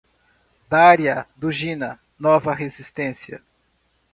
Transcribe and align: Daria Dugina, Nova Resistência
Daria 0.67 1.27
Dugina, 1.37 1.99
Nova 2.17 2.55
Resistência 2.55 3.43